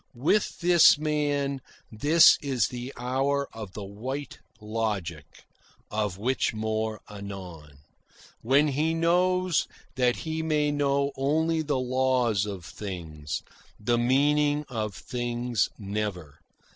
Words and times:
With 0.15 0.61
this 0.61 0.97
man 0.97 1.61
this 1.91 2.39
is 2.41 2.69
the 2.69 2.91
hour 2.97 3.47
of 3.53 3.73
the 3.73 3.83
white 3.83 4.39
logic 4.59 5.45
(of 5.91 6.17
which 6.17 6.55
more 6.55 7.01
anon), 7.07 7.77
when 8.41 8.69
he 8.69 8.95
knows 8.95 9.67
that 9.97 10.15
he 10.25 10.41
may 10.41 10.71
know 10.71 11.11
only 11.15 11.61
the 11.61 11.77
laws 11.77 12.47
of 12.47 12.65
things 12.65 13.43
the 13.79 13.99
meaning 13.99 14.65
of 14.69 14.95
things 14.95 15.69
never. 15.77 16.39